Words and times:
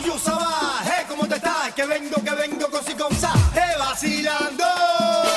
yo 0.00 0.18
¿cómo 1.08 1.26
te 1.26 1.36
estás? 1.36 1.72
Que 1.74 1.84
vengo, 1.86 2.16
que 2.22 2.30
vengo, 2.30 2.70
cosí, 2.70 2.94
con 2.94 3.14
sa, 3.14 3.32
eh, 3.54 3.76
vacilando. 3.78 5.31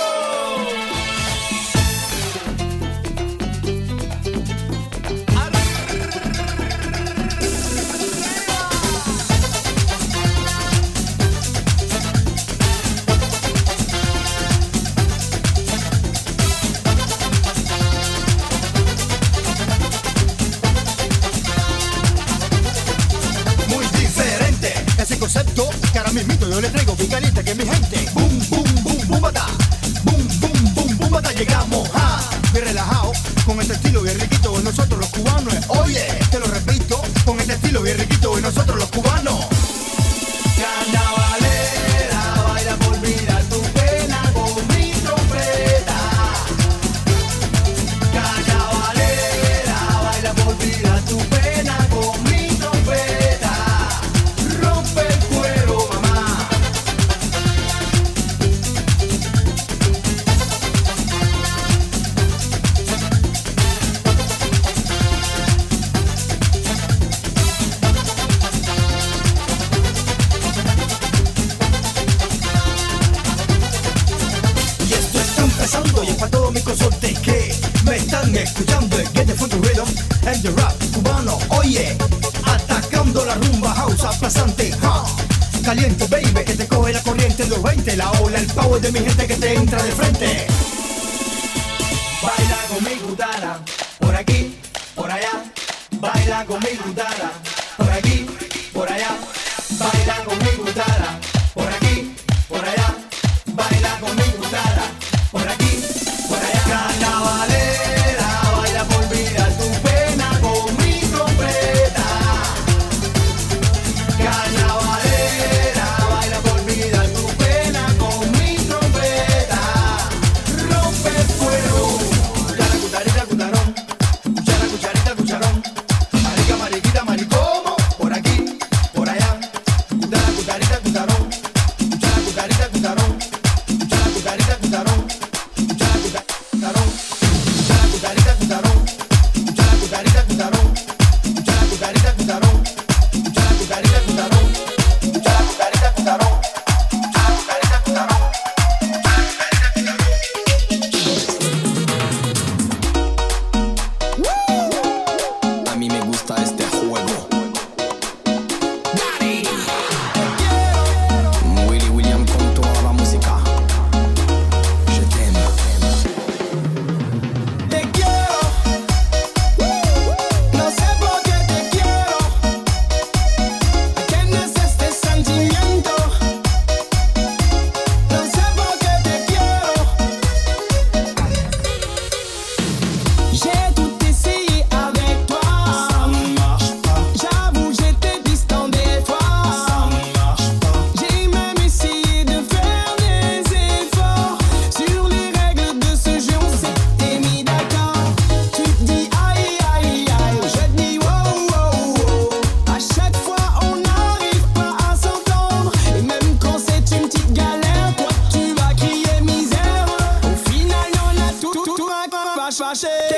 shit. 212.75 213.14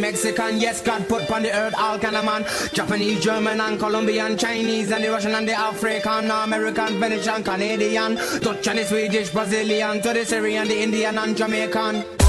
Mexican, 0.00 0.58
yes, 0.58 0.80
God 0.80 1.06
put 1.08 1.30
on 1.30 1.42
the 1.42 1.54
earth 1.54 1.74
all 1.76 1.98
kind 1.98 2.16
of 2.16 2.24
man. 2.24 2.44
Japanese, 2.72 3.22
German, 3.22 3.60
and 3.60 3.78
Colombian, 3.78 4.38
Chinese, 4.38 4.90
and 4.90 5.04
the 5.04 5.10
Russian, 5.10 5.34
and 5.34 5.46
the 5.46 5.52
African, 5.52 6.30
American, 6.30 6.98
Venetian, 6.98 7.42
Canadian, 7.44 8.14
Dutch, 8.40 8.68
and 8.68 8.78
the 8.78 8.84
Swedish, 8.84 9.30
Brazilian, 9.30 10.00
to 10.00 10.12
the 10.12 10.24
Syrian, 10.24 10.66
the 10.66 10.82
Indian, 10.82 11.18
and 11.18 11.36
Jamaican. 11.36 12.27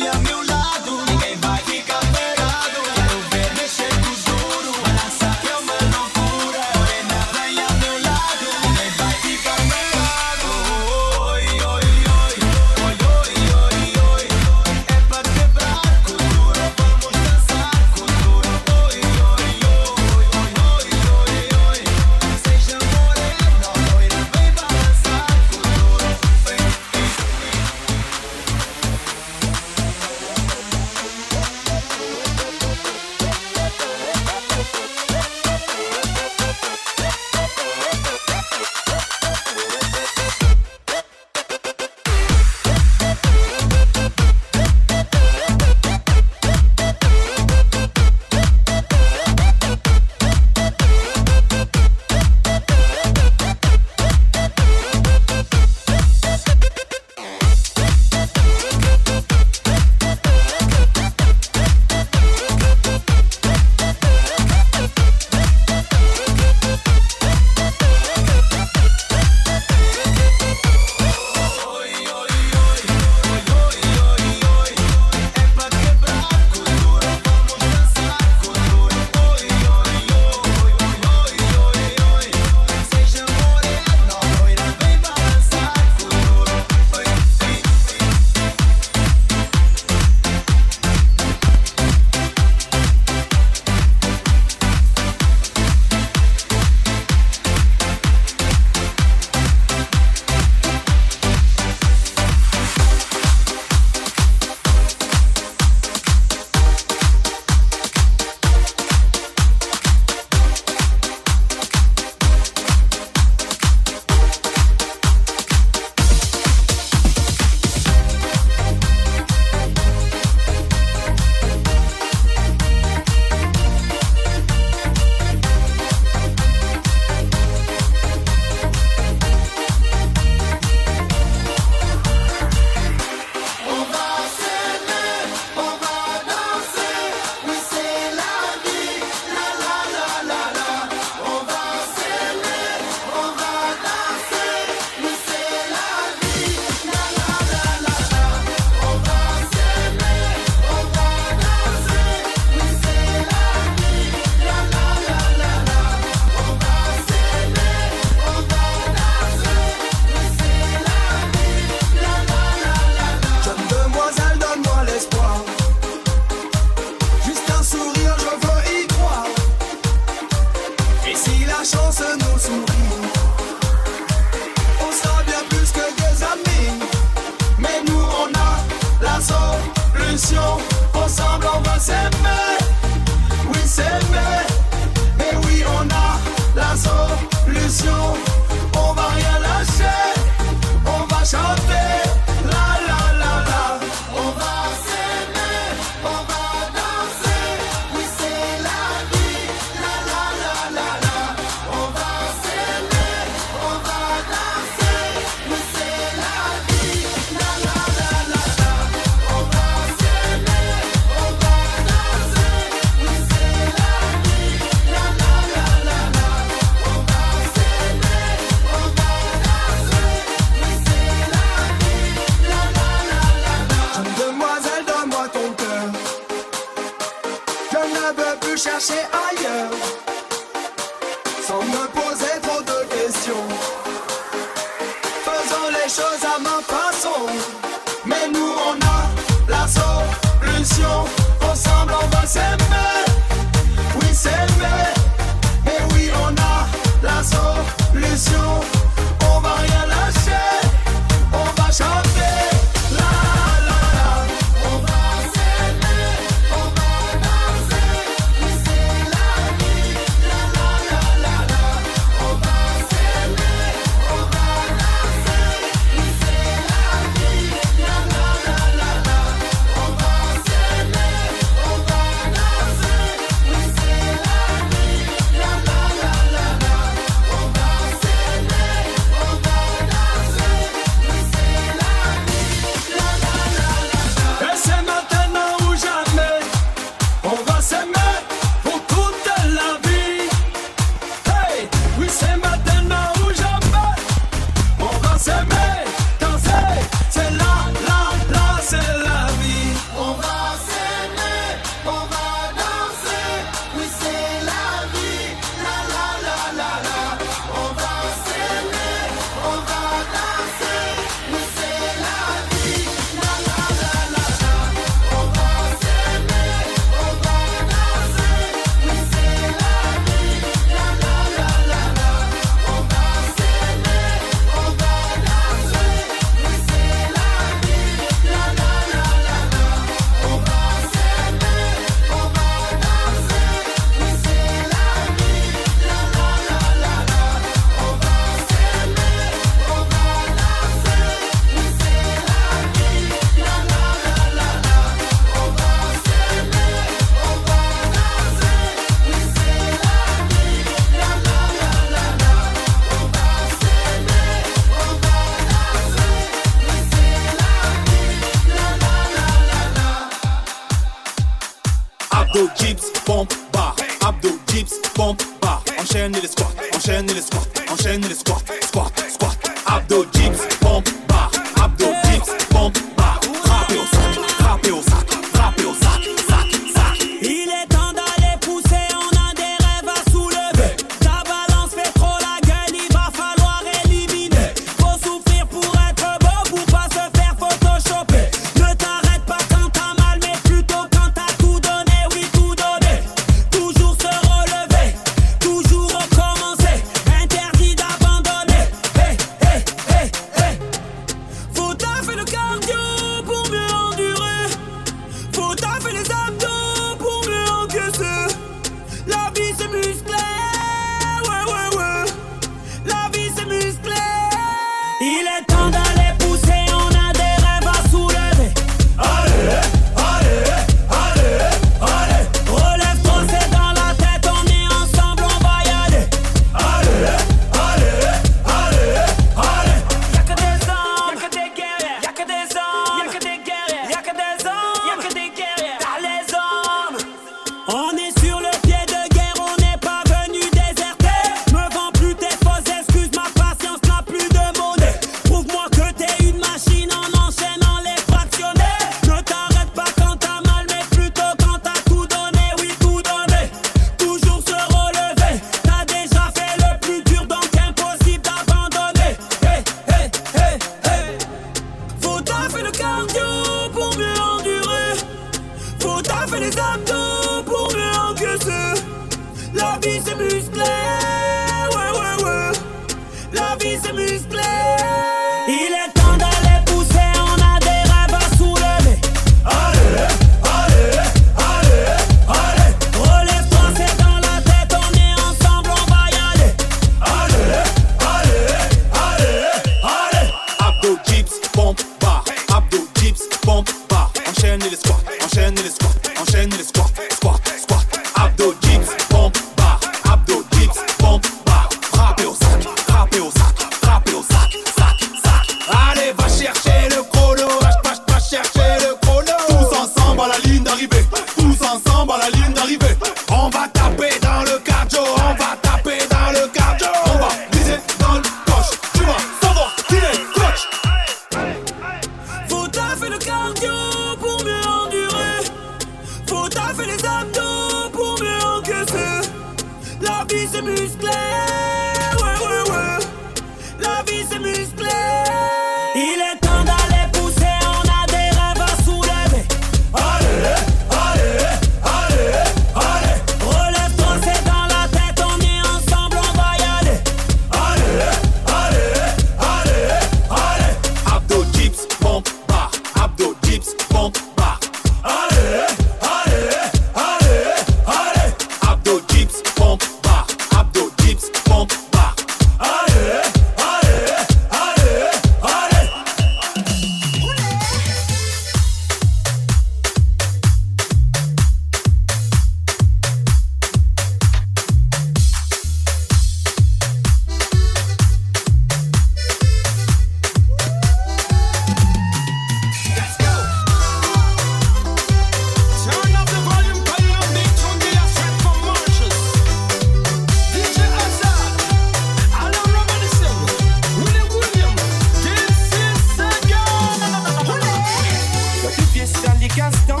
Sur 599.53 600.00